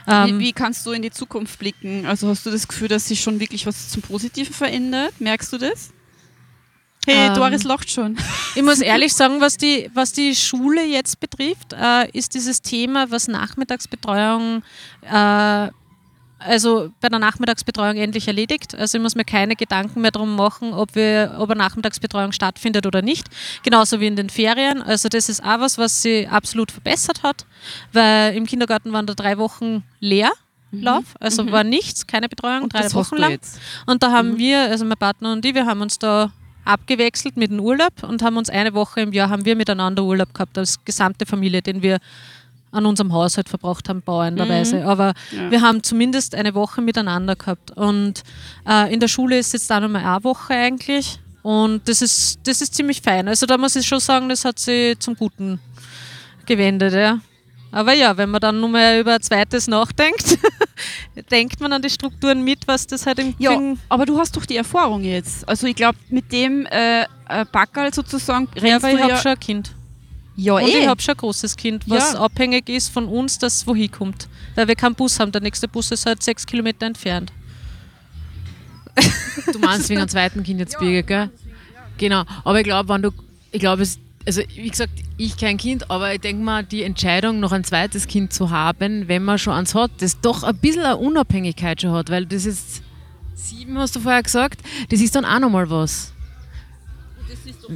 [0.07, 2.07] Ähm, wie, wie, kannst du in die Zukunft blicken?
[2.07, 5.13] Also hast du das Gefühl, dass sich schon wirklich was zum Positiven verändert?
[5.21, 5.91] Merkst du das?
[7.07, 8.17] Hey, ähm, Doris lacht schon.
[8.57, 13.11] Ich muss ehrlich sagen, was die, was die Schule jetzt betrifft, äh, ist dieses Thema,
[13.11, 14.63] was Nachmittagsbetreuung
[15.03, 15.69] äh,
[16.45, 18.75] also bei der Nachmittagsbetreuung endlich erledigt.
[18.75, 22.87] Also ich muss mir keine Gedanken mehr darum machen, ob, wir, ob eine Nachmittagsbetreuung stattfindet
[22.87, 23.29] oder nicht.
[23.63, 24.83] Genauso wie in den Ferien.
[24.83, 27.47] Also das ist auch was, was sie absolut verbessert hat,
[27.93, 30.31] weil im Kindergarten waren da drei Wochen leer.
[30.73, 33.39] Lauf, also war nichts, keine Betreuung, Und drei Wochen lang.
[33.87, 36.33] Und da haben wir, also mein Partner und ich, wir haben uns da
[36.65, 40.33] abgewechselt mit dem Urlaub und haben uns eine Woche im Jahr haben wir miteinander Urlaub
[40.35, 41.99] gehabt als gesamte Familie, den wir
[42.73, 44.85] an unserem Haushalt verbracht haben, bauenderweise.
[44.85, 45.51] Aber Ja.
[45.51, 47.71] wir haben zumindest eine Woche miteinander gehabt.
[47.71, 48.23] Und
[48.69, 51.21] äh, in der Schule ist jetzt auch nochmal eine Woche eigentlich.
[51.43, 53.29] Und das ist, das ist ziemlich fein.
[53.29, 55.61] Also da muss ich schon sagen, das hat sie zum Guten
[56.47, 57.21] gewendet, ja.
[57.75, 60.39] Aber ja, wenn man dann nur mal über ein zweites nachdenkt,
[61.31, 64.37] denkt man an die Strukturen mit, was das halt im Ja, Ding- aber du hast
[64.37, 65.47] doch die Erfahrung jetzt.
[65.49, 69.13] Also ich glaube, mit dem äh, äh, Backerl sozusagen Ja, rennst aber du ich habe
[69.15, 69.19] ja...
[69.21, 69.73] schon ein Kind.
[70.37, 70.79] ja, Und eh.
[70.83, 72.21] ich habe schon ein großes Kind, was Ja.
[72.21, 74.29] abhängig ist von uns, dass wohin kommt.
[74.55, 75.33] Weil wir keinen Bus haben.
[75.33, 77.33] Der nächste Bus ist halt sechs Kilometer entfernt.
[79.53, 81.31] Du meinst wegen einem zweiten Kind jetzt, Birgit, gell?
[81.99, 82.23] Genau.
[82.45, 83.11] Aber ich glaube, wenn du,
[83.51, 87.41] ich glaube, es, also wie gesagt, ich kein Kind, aber ich denke mal, die Entscheidung,
[87.41, 90.83] noch ein zweites Kind zu haben, wenn man schon eins hat, das doch ein bisschen
[90.83, 92.83] eine Unabhängigkeit schon hat, weil das ist
[93.35, 96.13] sieben, hast du vorher gesagt, das ist dann auch nochmal was.
[97.29, 97.71] Das ist doch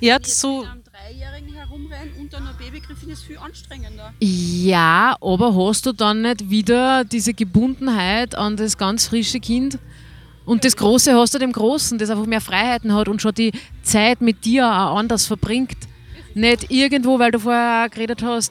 [0.00, 0.66] Ja, so.
[1.08, 4.12] Dreijährigen herumrennen und dann ein Babygriff ist viel anstrengender.
[4.20, 9.78] Ja, aber hast du dann nicht wieder diese Gebundenheit an das ganz frische Kind?
[10.48, 13.52] Und das Große hast du dem Großen, das einfach mehr Freiheiten hat und schon die
[13.82, 15.76] Zeit mit dir auch anders verbringt.
[16.32, 18.50] Nicht irgendwo, weil du vorher auch geredet hast,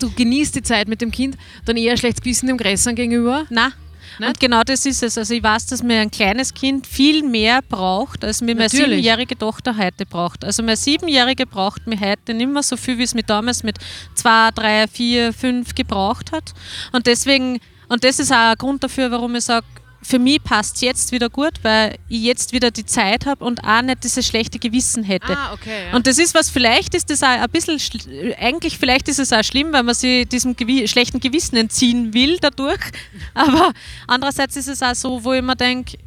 [0.00, 3.46] du genießt die Zeit mit dem Kind, dann eher schlechtes Gewissen dem Grässern gegenüber.
[3.50, 3.72] Na.
[4.18, 5.16] Und genau das ist es.
[5.16, 9.38] Also ich weiß, dass mir ein kleines Kind viel mehr braucht, als mir meine siebenjährige
[9.38, 10.44] Tochter heute braucht.
[10.44, 13.78] Also meine siebenjährige braucht mir heute nicht mehr so viel, wie es mir damals mit
[14.16, 16.52] zwei, drei, vier, fünf gebraucht hat.
[16.90, 19.66] Und deswegen, und das ist auch ein Grund dafür, warum ich sage,
[20.00, 23.64] für mich passt es jetzt wieder gut, weil ich jetzt wieder die Zeit habe und
[23.64, 25.36] auch nicht dieses schlechte Gewissen hätte.
[25.36, 25.86] Ah, okay.
[25.92, 29.32] Und das ist was, vielleicht ist das auch ein bisschen, schl- eigentlich vielleicht ist es
[29.32, 32.80] auch schlimm, weil man sich diesem Gewi schlechten Gewissen entziehen will dadurch.
[33.34, 33.72] Aber
[34.06, 35.98] andererseits ist es auch so, wo ich mir denke,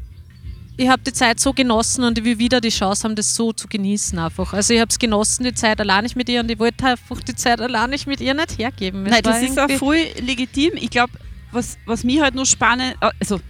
[0.77, 3.51] ich habe die Zeit so genossen und ich will wieder die Chance haben, das so
[3.51, 4.53] zu genießen einfach.
[4.53, 7.19] Also ich habe es genossen, die Zeit allein nicht mit ihr und ich wollte einfach
[7.21, 9.05] die Zeit allein nicht mit ihr nicht hergeben.
[9.05, 10.71] Es Nein, das ist auch voll legitim.
[10.75, 11.11] Ich glaube,
[11.51, 13.41] was, was mir halt nur spannend, äh, also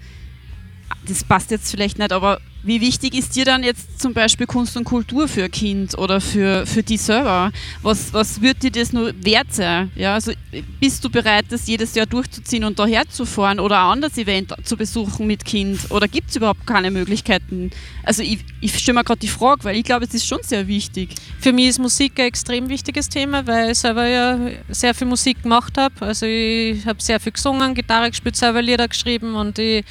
[1.08, 4.78] das passt jetzt vielleicht nicht, aber wie wichtig ist dir dann jetzt zum Beispiel Kunst
[4.78, 7.52] und Kultur für ein Kind oder für, für die selber?
[7.82, 9.92] Was, was wird dir das nur wert sein?
[9.96, 10.34] Ja, also
[10.80, 14.54] bist du bereit, das jedes Jahr durchzuziehen und daher zu fahren oder ein anderes Event
[14.64, 15.80] zu besuchen mit Kind?
[15.90, 17.72] Oder gibt es überhaupt keine Möglichkeiten?
[18.04, 20.68] Also ich, ich stelle mir gerade die Frage, weil ich glaube, es ist schon sehr
[20.68, 21.16] wichtig.
[21.40, 24.38] Für mich ist Musik ein extrem wichtiges Thema, weil ich selber ja
[24.70, 25.96] sehr viel Musik gemacht habe.
[26.02, 29.84] Also ich habe sehr viel gesungen, Gitarre gespielt, selber Lieder geschrieben und ich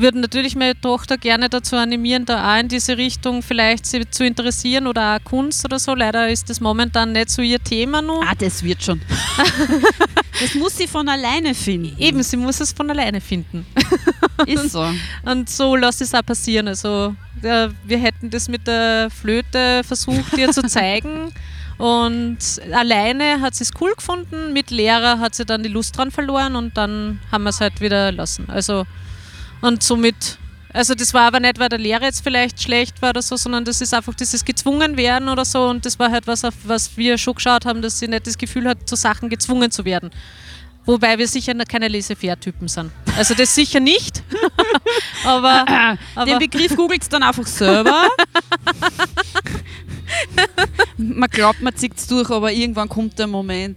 [0.00, 4.24] würde natürlich meine Tochter gerne dazu animieren, da auch in diese Richtung vielleicht sie zu
[4.24, 5.94] interessieren oder auch Kunst oder so.
[5.94, 8.22] Leider ist das momentan nicht so ihr Thema nur.
[8.22, 9.00] Ah, das wird schon.
[10.40, 11.96] das muss sie von alleine finden.
[11.98, 13.66] Eben, sie muss es von alleine finden.
[14.46, 14.86] Ist so.
[15.24, 16.68] Und so lasse es auch passieren.
[16.68, 21.32] Also ja, wir hätten das mit der Flöte versucht, ihr zu zeigen.
[21.76, 22.38] Und
[22.72, 26.54] alleine hat sie es cool gefunden, mit Lehrer hat sie dann die Lust dran verloren
[26.54, 28.50] und dann haben wir es halt wieder lassen.
[28.50, 28.84] Also
[29.60, 30.38] und somit,
[30.72, 33.64] also das war aber nicht, weil der Lehrer jetzt vielleicht schlecht war oder so, sondern
[33.64, 36.96] das ist einfach dieses gezwungen werden oder so und das war halt was, auf was
[36.96, 40.10] wir schon geschaut haben, dass sie nicht das Gefühl hat, zu Sachen gezwungen zu werden.
[40.86, 42.90] Wobei wir sicher keine Laissez-faire-Typen sind.
[43.16, 44.22] Also das sicher nicht.
[45.24, 45.64] aber,
[46.14, 48.08] aber Den Begriff googelt dann einfach selber.
[50.96, 53.76] man glaubt, man zieht es durch, aber irgendwann kommt der Moment,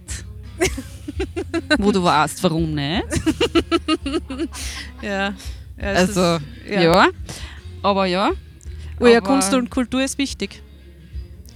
[1.78, 3.04] wo du weißt, warum nicht.
[5.02, 5.34] Ja.
[5.80, 7.08] Ja Also, ist- ja.
[7.82, 8.30] Aber ja.
[9.00, 10.62] Oh ja, Kunst und Kultur ist wichtig.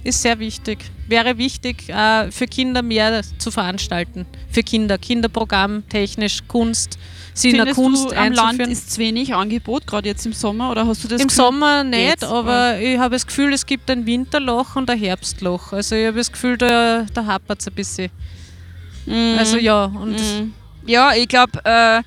[0.03, 0.79] Ist sehr wichtig.
[1.07, 4.25] Wäre wichtig, äh, für Kinder mehr zu veranstalten.
[4.51, 4.97] Für Kinder.
[4.97, 6.97] Kinderprogramm, technisch, Kunst,
[7.43, 10.85] der Findest Kunst du, am Land ist zu wenig Angebot, gerade jetzt im Sommer, oder
[10.85, 12.23] hast du das Im Gefühl- Sommer nicht, geht's?
[12.23, 15.73] aber ich habe das Gefühl, es gibt ein Winterloch und ein Herbstloch.
[15.73, 18.09] Also ich habe das Gefühl, da, da hapert es ein bisschen.
[19.05, 19.35] Mhm.
[19.37, 20.53] Also ja, und Mhm.
[20.85, 22.01] Ja, ich glaube, äh,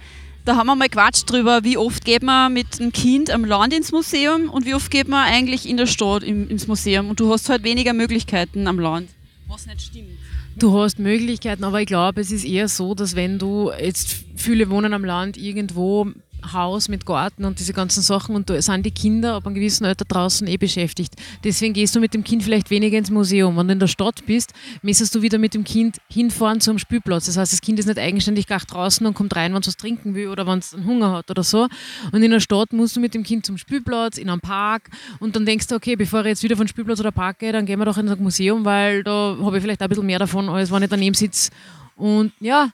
[0.44, 3.72] da haben wir mal quatscht drüber, wie oft geht man mit einem Kind am Land
[3.72, 7.32] ins Museum und wie oft geht man eigentlich in der Stadt ins Museum und du
[7.32, 9.10] hast halt weniger Möglichkeiten am Land.
[9.48, 10.08] Was nicht stimmt.
[10.56, 14.68] Du hast Möglichkeiten, aber ich glaube, es ist eher so, dass wenn du jetzt viele
[14.68, 16.08] wohnen am Land irgendwo
[16.52, 19.84] Haus mit Garten und diese ganzen Sachen und da sind die Kinder ab einem gewissen
[19.84, 21.14] Alter draußen eh beschäftigt.
[21.44, 23.56] Deswegen gehst du mit dem Kind vielleicht weniger ins Museum.
[23.56, 24.52] Wenn du in der Stadt bist,
[24.82, 27.26] müsstest du wieder mit dem Kind hinfahren zum Spielplatz.
[27.26, 29.76] Das heißt, das Kind ist nicht eigenständig gar draußen und kommt rein, wenn es was
[29.76, 31.68] trinken will oder wenn es einen Hunger hat oder so.
[32.12, 35.36] Und in der Stadt musst du mit dem Kind zum Spielplatz, in einem Park und
[35.36, 37.78] dann denkst du, okay, bevor ich jetzt wieder von Spielplatz oder Park gehe, dann gehen
[37.78, 40.70] wir doch in ein Museum, weil da habe ich vielleicht ein bisschen mehr davon, als
[40.70, 41.50] wenn ich daneben sitze.
[41.96, 42.70] Und ja,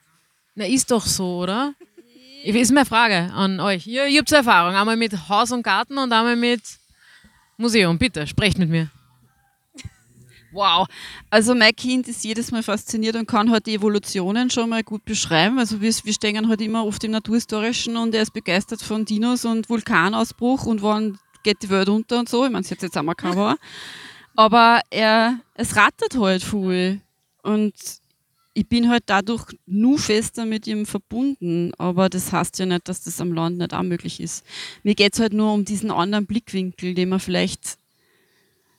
[0.54, 1.74] na ist doch so, oder?
[2.44, 3.86] Das ist meine Frage an euch.
[3.86, 6.62] Ihr, ihr habt Erfahrung, einmal mit Haus und Garten und einmal mit
[7.56, 7.98] Museum.
[7.98, 8.90] Bitte, sprecht mit mir.
[10.50, 10.86] Wow.
[11.28, 15.04] Also mein Kind ist jedes Mal fasziniert und kann halt die Evolutionen schon mal gut
[15.04, 15.58] beschreiben.
[15.58, 19.44] Also wir, wir stehen halt immer oft im Naturhistorischen und er ist begeistert von Dinos
[19.44, 22.46] und Vulkanausbruch und wann geht die Welt unter und so.
[22.46, 23.58] Ich meine, es hat jetzt auch mal keiner.
[24.36, 27.02] Aber er, es rattert halt viel.
[27.42, 27.74] Und
[28.54, 33.02] ich bin halt dadurch nur fester mit ihm verbunden, aber das heißt ja nicht, dass
[33.02, 34.44] das am Land nicht auch möglich ist.
[34.82, 37.78] Mir geht es halt nur um diesen anderen Blickwinkel, den man vielleicht.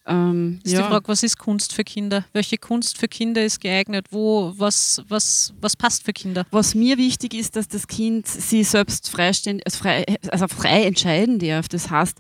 [0.06, 0.82] Ähm, ist ja.
[0.82, 2.26] die Frage, was ist Kunst für Kinder?
[2.34, 4.08] Welche Kunst für Kinder ist geeignet?
[4.10, 6.48] Wo, was, was, was passt für Kinder?
[6.52, 11.38] Was mir wichtig ist, dass das Kind sich selbst freiständig, also frei, also frei entscheiden
[11.38, 11.68] darf.
[11.68, 12.18] Das heißt,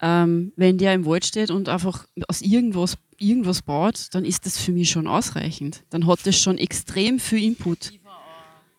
[0.00, 4.58] ähm, wenn der im Wald steht und einfach aus irgendwas irgendwas baut, dann ist das
[4.58, 5.82] für mich schon ausreichend.
[5.90, 7.92] Dann hat das schon extrem viel Input.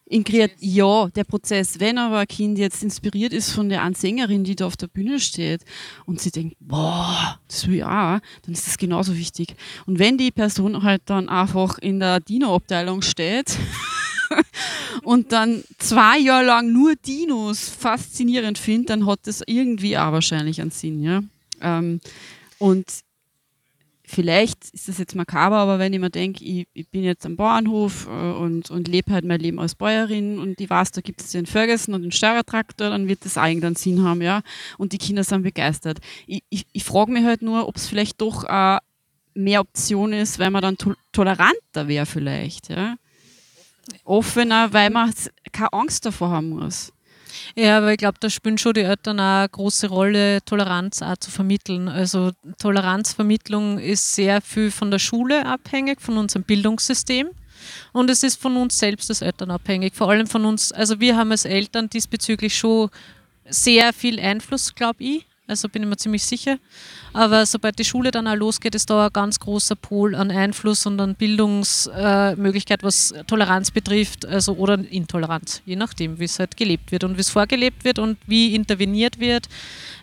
[0.08, 0.24] In
[0.60, 1.80] ja, der Prozess.
[1.80, 4.86] Wenn aber ein Kind jetzt inspiriert ist von der einen Sängerin, die da auf der
[4.86, 5.62] Bühne steht
[6.06, 9.56] und sie denkt, boah, das will ich auch, dann ist das genauso wichtig.
[9.88, 13.58] Und wenn die Person halt dann einfach in der Dino-Abteilung steht
[15.04, 20.62] und dann zwei Jahre lang nur Dinos faszinierend findet, dann hat das irgendwie auch wahrscheinlich
[20.62, 21.02] einen Sinn.
[21.02, 21.24] Ja?
[21.62, 22.00] Ähm,
[22.60, 22.86] und
[24.08, 27.36] vielleicht ist das jetzt makaber, aber wenn ich mir denke, ich, ich, bin jetzt am
[27.36, 31.22] Bauernhof äh, und, und lebe halt mein Leben als Bäuerin und ich weiß, da gibt
[31.22, 34.42] es den Ferguson und den Steuertraktor, dann wird das irgendeinen Sinn haben, ja.
[34.78, 36.00] Und die Kinder sind begeistert.
[36.28, 38.78] Ich, ich, ich frage mich halt nur, ob es vielleicht doch äh,
[39.34, 42.96] mehr Option ist, weil man dann to toleranter wäre vielleicht, ja.
[44.04, 45.14] Offener, weil man
[45.52, 46.92] keine Angst davor haben muss.
[47.56, 51.18] Ja, aber ich glaube, da spielen schon die Eltern auch eine große Rolle, Toleranz auch
[51.18, 51.88] zu vermitteln.
[51.88, 57.30] Also Toleranzvermittlung ist sehr viel von der Schule abhängig, von unserem Bildungssystem.
[57.94, 59.96] Und es ist von uns selbst als Eltern abhängig.
[59.96, 62.90] Vor allem von uns, also wir haben als Eltern diesbezüglich schon
[63.48, 66.58] sehr viel Einfluss, glaube ich, also bin ich mir ziemlich sicher.
[67.14, 70.86] Aber sobald die Schule dann auch losgeht, ist da ein ganz großer Pol an Einfluss
[70.86, 76.92] und an Bildungsmöglichkeit, was Toleranz betrifft, also oder Intoleranz, je nachdem, wie es halt gelebt
[76.92, 79.48] wird und wie es vorgelebt wird und wie interveniert wird,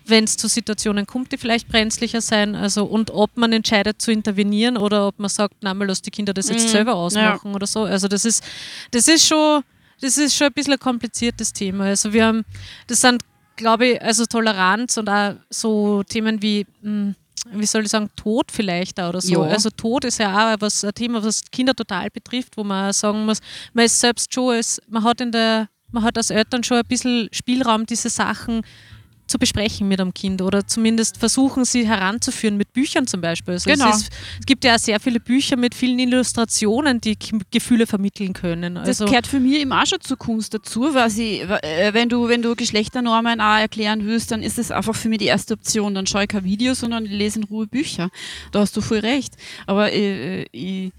[0.05, 2.55] wenn es zu Situationen kommt, die vielleicht brenzlicher sein.
[2.55, 6.11] Also und ob man entscheidet zu intervenieren oder ob man sagt, na mal lass die
[6.11, 6.71] Kinder das jetzt mhm.
[6.71, 7.55] selber ausmachen ja.
[7.55, 7.83] oder so.
[7.83, 8.43] Also das ist,
[8.91, 9.63] das ist schon
[10.01, 11.85] das ist schon ein bisschen ein kompliziertes Thema.
[11.85, 12.43] Also wir haben,
[12.87, 13.23] das sind
[13.55, 17.15] glaube ich, also Toleranz und auch so Themen wie, hm,
[17.51, 19.43] wie soll ich sagen, Tod vielleicht auch oder so.
[19.43, 19.49] Ja.
[19.49, 23.25] Also Tod ist ja auch was, ein Thema, was Kinder total betrifft, wo man sagen
[23.25, 23.39] muss,
[23.73, 26.87] man ist selbst schon, als, man hat in der, man hat als Eltern schon ein
[26.87, 28.61] bisschen Spielraum, diese Sachen
[29.27, 33.55] zu besprechen mit einem Kind oder zumindest versuchen, sie heranzuführen mit Büchern zum Beispiel.
[33.55, 33.89] Also genau.
[33.89, 34.09] Es, ist,
[34.39, 37.17] es, gibt ja sehr viele Bücher mit vielen Illustrationen, die
[37.51, 38.77] Gefühle vermitteln können.
[38.77, 42.09] Also das gehört für mich immer auch schon zur Kunst dazu, weil sie, äh, wenn,
[42.09, 45.53] du, wenn du Geschlechternormen auch erklären willst, dann ist das einfach für mich die erste
[45.53, 45.95] Option.
[45.95, 48.09] Dann schaue ich kein Video, sondern lese in Ruhe Bücher.
[48.51, 49.35] Da hast du voll recht.
[49.65, 50.91] Aber äh, ich,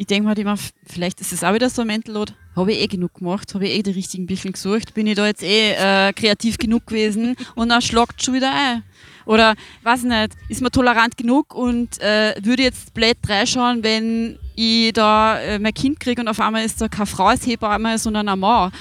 [0.00, 2.32] ich denke mir halt immer, vielleicht ist es auch wieder so ein Mental Load.
[2.56, 5.26] Habe ich eh genug gemacht, habe ich eh die richtigen Bücher gesucht, bin ich da
[5.26, 8.82] jetzt eh äh, kreativ genug gewesen und dann schlagt schon wieder ein.
[9.26, 14.94] Oder, weiß nicht, ist man tolerant genug und äh, würde jetzt blöd reinschauen, wenn ich
[14.94, 18.26] da äh, mein Kind kriege und auf einmal ist da keine Frau als Hebamme, sondern
[18.30, 18.72] ein Mann.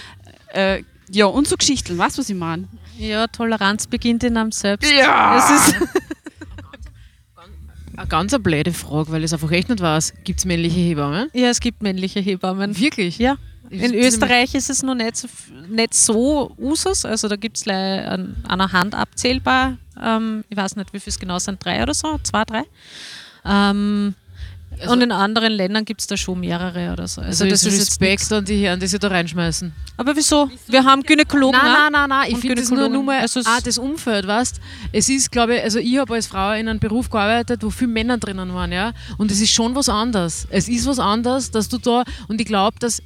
[0.54, 2.70] Äh, ja, und so Geschichten, weißt du, was ich meine?
[2.98, 4.90] Ja, Toleranz beginnt in einem selbst.
[4.90, 5.46] Ja!
[8.00, 10.14] Eine ganz eine blöde Frage, weil ich es einfach echt nicht weiß.
[10.24, 11.30] Gibt es männliche Hebammen?
[11.34, 12.80] Ja, es gibt männliche Hebammen.
[12.80, 13.20] Wirklich?
[13.20, 13.36] Ja.
[13.70, 15.28] In Österreich ist es noch nicht so,
[15.68, 20.94] nicht so Usus, also da gibt es an einer Hand abzählbar, ähm, ich weiß nicht,
[20.94, 22.64] wie viel es genau sind, drei oder so, zwei, drei.
[23.46, 24.16] Ähm,
[24.82, 27.22] also und in anderen Ländern gibt es da schon mehrere oder so.
[27.22, 29.74] Also, also das ist Respekt an die Herren, die sie da reinschmeißen.
[29.98, 30.50] Aber wieso?
[30.68, 31.60] Wir haben Gynäkologen.
[31.60, 32.32] Nein, nein, nein, nein.
[32.32, 34.60] ich finde das nur, nur mal also ah, das Umfeld, weißt
[34.92, 37.92] Es ist, glaube ich, also ich habe als Frau in einem Beruf gearbeitet, wo viele
[37.92, 38.94] Männer drinnen waren, ja.
[39.18, 40.48] Und es ist schon was anderes.
[40.50, 43.02] Es ist was anderes, dass du da, und ich glaube, dass,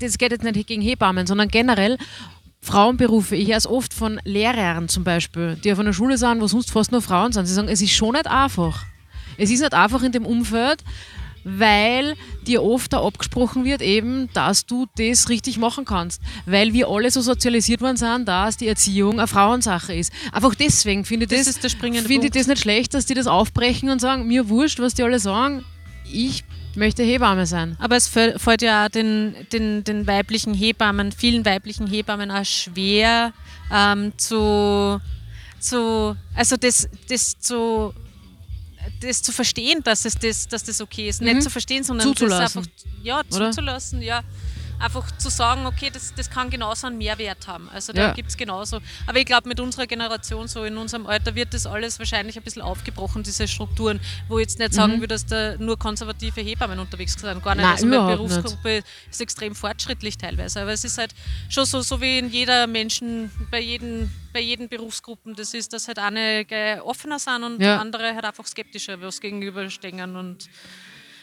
[0.00, 1.96] es geht jetzt nicht gegen Hebammen, sondern generell,
[2.62, 3.36] Frauenberufe.
[3.36, 6.70] Ich höre es oft von Lehrern zum Beispiel, die auf einer Schule sind, wo sonst
[6.70, 7.46] fast nur Frauen sind.
[7.46, 8.84] Sie sagen, es ist schon nicht einfach.
[9.40, 10.82] Es ist nicht einfach in dem Umfeld
[11.44, 16.20] weil dir oft da abgesprochen wird, eben, dass du das richtig machen kannst.
[16.46, 20.12] Weil wir alle so sozialisiert worden sind, dass die Erziehung eine Frauensache ist.
[20.32, 23.26] Einfach deswegen finde ich Das das, ist finde ich das nicht schlecht, dass die das
[23.26, 25.64] aufbrechen und sagen, mir wurscht, was die alle sagen,
[26.12, 27.76] ich möchte Hebamme sein.
[27.78, 33.32] Aber es fäll- fällt ja den, den, den weiblichen Hebammen, vielen weiblichen Hebammen auch schwer
[33.72, 35.00] ähm, zu,
[35.58, 37.94] zu, also das, das zu
[39.00, 41.20] das zu verstehen, dass, es das, dass das okay ist.
[41.20, 41.28] Mhm.
[41.28, 42.42] Nicht zu verstehen, sondern Zuzulassen.
[42.42, 42.70] das einfach
[43.02, 43.50] ja, Oder?
[43.50, 44.22] zuzulassen, ja.
[44.80, 47.68] Einfach zu sagen, okay, das, das kann genauso einen Mehrwert haben.
[47.70, 48.12] Also da Ja.
[48.12, 48.80] gibt es genauso.
[49.06, 52.42] Aber ich glaube, mit unserer Generation, so in unserem Alter, wird das alles wahrscheinlich ein
[52.42, 55.00] bisschen aufgebrochen, diese Strukturen, wo ich jetzt nicht sagen Mhm.
[55.02, 57.42] will, dass da nur konservative Hebammen unterwegs sind.
[57.42, 57.62] Gar nicht.
[57.64, 58.28] Nein, also meine überhaupt nicht.
[58.42, 60.62] Berufsgruppe ist extrem fortschrittlich teilweise.
[60.62, 61.14] Aber es ist halt
[61.48, 65.88] schon so, so wie in jeder Menschen, bei jedem bei jeden Berufsgruppen das ist, dass
[65.88, 66.46] halt eine
[66.84, 67.78] offener sind und Ja.
[67.78, 70.48] andere halt einfach skeptischer was gegenüberstehen und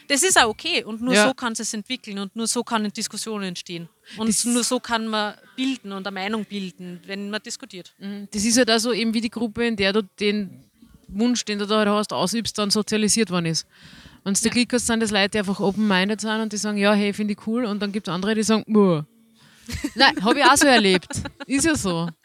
[0.08, 1.28] das ist auch okay und nur Ja.
[1.28, 3.88] so kann es entwickeln und nur so kann eine Diskussion entstehen.
[4.16, 7.94] Und Das- nur so kann man bilden und eine Meinung bilden, wenn man diskutiert.
[8.30, 10.64] Das ist halt also eben wie die Gruppe, in der du den
[11.08, 13.66] Wunsch, den du da halt hast, ausübst, dann sozialisiert worden ist.
[14.24, 14.50] Wenn du ja.
[14.50, 17.32] Glück hast, sind das Leute, die einfach open-minded sind und die sagen, ja, hey, finde
[17.34, 17.64] ich cool.
[17.64, 19.02] Und dann gibt es andere, die sagen, Muh.
[19.94, 21.08] Nein, habe ich auch so erlebt.
[21.46, 22.08] Ist ja so.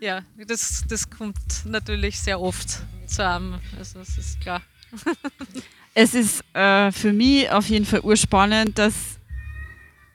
[0.00, 2.68] Ja, das, das kommt natürlich sehr oft
[3.06, 3.58] zu einem.
[3.76, 4.62] Also das ist klar.
[6.00, 8.94] Es ist äh, für mich auf jeden Fall urspannend, dass,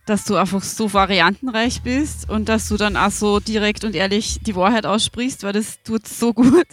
[0.05, 4.39] dass du einfach so variantenreich bist und dass du dann auch so direkt und ehrlich
[4.39, 6.47] die Wahrheit aussprichst, weil das tut so gut.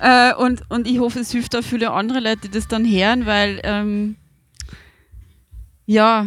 [0.00, 3.26] äh, und, und ich hoffe, es hilft auch viele andere Leute, die das dann hören,
[3.26, 4.16] weil ähm,
[5.84, 6.26] ja,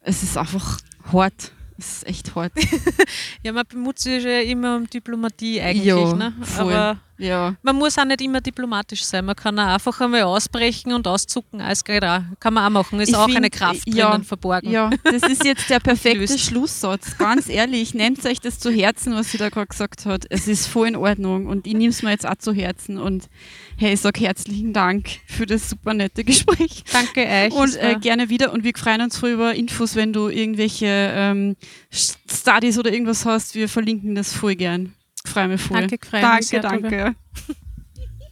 [0.00, 0.80] es ist einfach
[1.12, 1.52] hart.
[1.78, 2.52] Es ist echt hart.
[3.44, 6.34] Ja, man bemüht sich ja immer um Diplomatie eigentlich, Ja, ne?
[6.42, 6.72] voll.
[6.72, 7.54] aber Ja.
[7.62, 9.24] man muss auch nicht immer diplomatisch sein.
[9.24, 11.60] Man kann auch einfach einmal ausbrechen und auszucken.
[11.60, 12.20] Alles geht auch.
[12.40, 13.00] Kann man auch machen.
[13.00, 14.70] Ist Ich auch find, eine Kraft ja, drinnen verborgen.
[14.70, 16.36] Ja, das ist jetzt der perfekte.
[16.36, 17.16] Schlusssatz.
[17.18, 20.26] Ganz ehrlich, nehmt euch das zu Herzen, was sie da gerade gesagt hat.
[20.30, 22.98] Es ist voll in Ordnung und ich nehme es mir jetzt auch zu Herzen.
[22.98, 23.28] Und
[23.76, 26.84] hey, ich sage herzlichen Dank für das super nette Gespräch.
[26.92, 27.52] Danke euch.
[27.52, 28.52] Und äh, gerne wieder.
[28.52, 31.56] Und wir freuen uns voll über Infos, wenn du irgendwelche ähm,
[31.90, 33.54] Studies oder irgendwas hast.
[33.54, 34.94] Wir verlinken das voll gern.
[35.26, 35.80] Freue mich voll.
[35.80, 37.14] Danke, gefreut danke, mich sehr danke.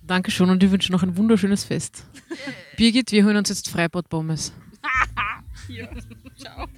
[0.03, 2.05] Dankeschön und ich wünsche noch ein wunderschönes Fest.
[2.77, 4.53] Birgit, wir holen uns jetzt Freibad-Pommes.
[5.67, 6.69] Frei.